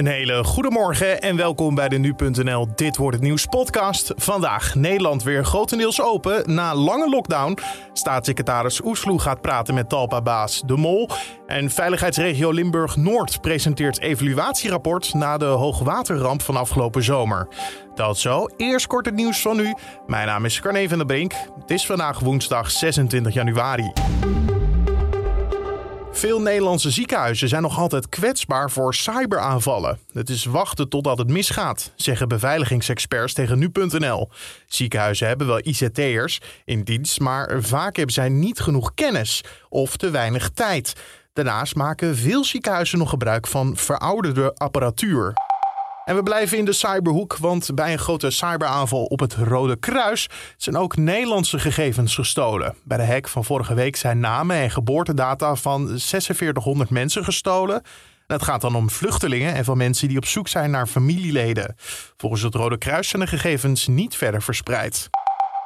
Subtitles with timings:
[0.00, 4.12] Een hele goede morgen en welkom bij de Nu.nl Dit Wordt Het Nieuws podcast.
[4.16, 7.58] Vandaag Nederland weer grotendeels open na lange lockdown.
[7.92, 11.08] Staatssecretaris Oesloe gaat praten met Talpa-baas De Mol.
[11.46, 17.48] En veiligheidsregio Limburg-Noord presenteert evaluatierapport na de hoogwaterramp van afgelopen zomer.
[17.94, 19.74] Dat zo, eerst kort het nieuws van nu.
[20.06, 21.32] Mijn naam is Carne van der Brink.
[21.60, 23.92] Het is vandaag woensdag 26 januari.
[26.20, 29.98] Veel Nederlandse ziekenhuizen zijn nog altijd kwetsbaar voor cyberaanvallen.
[30.12, 34.28] Het is wachten totdat het misgaat, zeggen beveiligingsexperts tegen nu.nl.
[34.66, 40.10] Ziekenhuizen hebben wel ICT'ers in dienst, maar vaak hebben zij niet genoeg kennis of te
[40.10, 40.92] weinig tijd.
[41.32, 45.32] Daarnaast maken veel ziekenhuizen nog gebruik van verouderde apparatuur.
[46.04, 50.28] En we blijven in de cyberhoek, want bij een grote cyberaanval op het Rode Kruis
[50.56, 52.74] zijn ook Nederlandse gegevens gestolen.
[52.84, 57.82] Bij de hack van vorige week zijn namen en geboortedata van 4600 mensen gestolen.
[58.26, 61.76] het gaat dan om vluchtelingen en van mensen die op zoek zijn naar familieleden.
[62.16, 65.10] Volgens het Rode Kruis zijn de gegevens niet verder verspreid.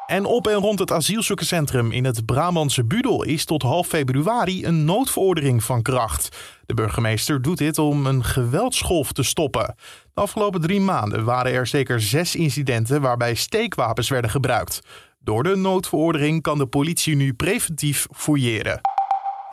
[0.07, 4.85] En op en rond het asielzoekerscentrum in het Brabantse Budel is tot half februari een
[4.85, 6.37] noodverordening van kracht.
[6.67, 9.75] De burgemeester doet dit om een geweldsgolf te stoppen.
[10.15, 14.81] De afgelopen drie maanden waren er zeker zes incidenten waarbij steekwapens werden gebruikt.
[15.21, 18.81] Door de noodverordening kan de politie nu preventief fouilleren.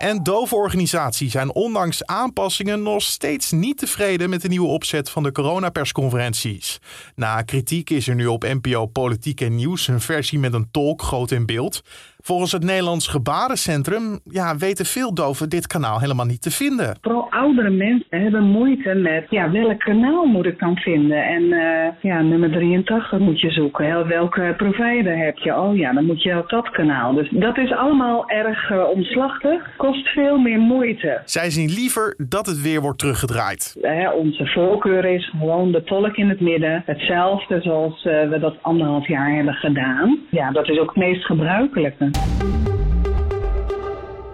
[0.02, 5.24] En dove organisaties zijn ondanks aanpassingen nog steeds niet tevreden met de nieuwe opzet van
[5.24, 6.80] de coronapersconferenties.
[7.16, 11.02] Na kritiek is er nu op NPO Politiek en Nieuws een versie met een tolk
[11.02, 11.82] groot in beeld.
[12.24, 16.98] Volgens het Nederlands Gebarencentrum ja, weten veel doven dit kanaal helemaal niet te vinden.
[17.02, 21.24] Vooral oudere mensen hebben moeite met ja, welk kanaal moet ik dan vinden.
[21.24, 24.08] En uh, ja, nummer 83 moet je zoeken.
[24.08, 25.58] Welke provider heb je?
[25.58, 27.14] Oh ja, dan moet je op dat kanaal.
[27.14, 29.76] Dus dat is allemaal erg uh, omslachtig.
[29.78, 31.22] Kost veel meer moeite.
[31.26, 33.76] Zij zien liever dat het weer wordt teruggedraaid.
[33.82, 36.84] Uh, onze voorkeur is gewoon de tolk in het midden.
[36.86, 40.20] Hetzelfde zoals we dat anderhalf jaar hebben gedaan.
[40.30, 42.11] Ja, dat is ook het meest gebruikelijke.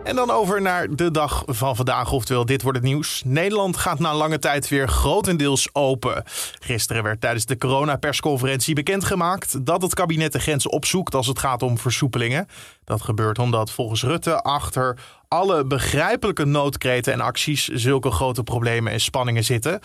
[0.07, 3.21] En dan over naar de dag van vandaag, oftewel dit wordt het nieuws.
[3.25, 6.23] Nederland gaat na lange tijd weer grotendeels open.
[6.59, 11.63] Gisteren werd tijdens de coronapersconferentie bekendgemaakt dat het kabinet de grenzen opzoekt als het gaat
[11.63, 12.47] om versoepelingen.
[12.87, 18.99] Dat gebeurt omdat volgens Rutte achter alle begrijpelijke noodkreten en acties zulke grote problemen en
[18.99, 19.79] spanningen zitten.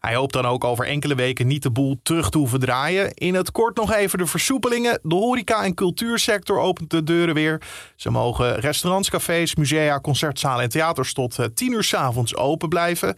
[0.00, 3.14] Hij hoopt dan ook over enkele weken niet de boel terug te hoeven draaien.
[3.14, 4.98] In het kort nog even de versoepelingen.
[5.02, 7.62] De horeca- en cultuursector opent de deuren weer.
[7.96, 13.16] Ze mogen restaurants, cafés, musea, concertzalen en theaters tot 10 uur s avonds open blijven.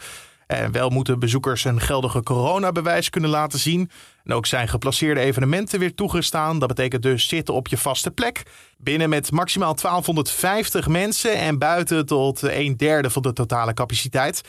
[0.49, 3.91] En wel moeten bezoekers een geldige coronabewijs kunnen laten zien.
[4.25, 6.59] En ook zijn geplaceerde evenementen weer toegestaan.
[6.59, 8.43] Dat betekent dus zitten op je vaste plek.
[8.79, 14.41] Binnen met maximaal 1250 mensen en buiten tot een derde van de totale capaciteit.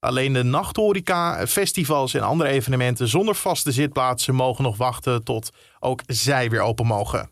[0.00, 6.02] Alleen de nachthoreca, festivals en andere evenementen zonder vaste zitplaatsen mogen nog wachten tot ook
[6.06, 7.28] zij weer open mogen.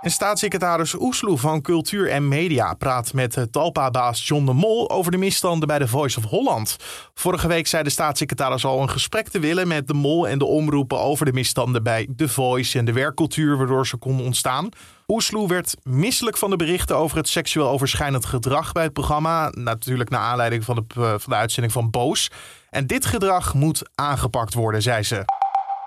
[0.00, 5.18] En staatssecretaris Oesloe van Cultuur en Media praat met Talpa-baas John de Mol over de
[5.18, 6.76] misstanden bij de Voice of Holland.
[7.14, 10.44] Vorige week zei de staatssecretaris al een gesprek te willen met de Mol en de
[10.44, 14.68] omroepen over de misstanden bij The Voice en de werkcultuur waardoor ze konden ontstaan.
[15.08, 19.50] Oesloe werd misselijk van de berichten over het seksueel overschrijdend gedrag bij het programma.
[19.50, 22.30] Natuurlijk naar aanleiding van de, eh, van de uitzending van Boos.
[22.70, 25.24] En dit gedrag moet aangepakt worden, zei ze.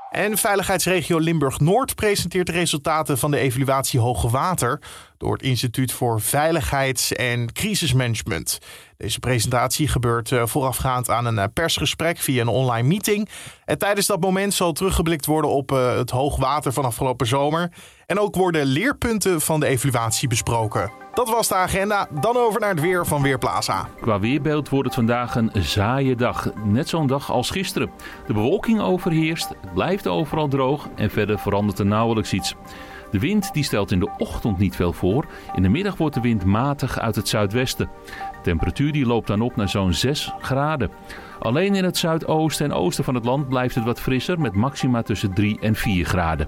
[0.09, 4.80] En veiligheidsregio Limburg-Noord presenteert de resultaten van de evaluatie Hoge Water
[5.18, 8.59] door het Instituut voor Veiligheids- en Crisismanagement.
[9.00, 13.30] Deze presentatie gebeurt eh, voorafgaand aan een eh, persgesprek via een online meeting.
[13.66, 17.72] En tijdens dat moment zal teruggeblikt worden op eh, het hoogwater van afgelopen zomer.
[18.06, 20.92] En ook worden leerpunten van de evaluatie besproken.
[21.14, 22.08] Dat was de agenda.
[22.22, 23.90] Dan over naar het weer van Weerplaza.
[24.02, 26.50] Qua weerbeeld wordt het vandaag een saaie dag.
[26.64, 27.92] Net zo'n dag als gisteren.
[28.28, 32.56] De bewolking overheerst, het blijft overal droog en verder verandert er nauwelijks iets.
[33.12, 35.25] De wind die stelt in de ochtend niet veel voor.
[35.56, 37.90] In de middag wordt de wind matig uit het zuidwesten.
[38.31, 40.92] De temperatuur die loopt dan op naar zo'n 6 graden.
[41.40, 45.01] Alleen in het zuidoosten en oosten van het land blijft het wat frisser met maxima
[45.01, 46.48] tussen 3 en 4 graden.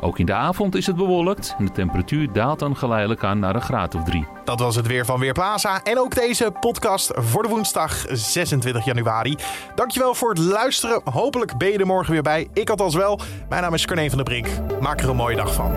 [0.00, 3.54] Ook in de avond is het bewolkt en de temperatuur daalt dan geleidelijk aan naar
[3.54, 4.26] een graad of 3.
[4.44, 9.36] Dat was het weer van Weerplaza en ook deze podcast voor de woensdag 26 januari.
[9.74, 11.00] Dankjewel voor het luisteren.
[11.04, 12.48] Hopelijk ben je er morgen weer bij.
[12.52, 13.20] Ik althans wel.
[13.48, 14.48] Mijn naam is Carne van der Brink.
[14.80, 15.72] Maak er een mooie dag van.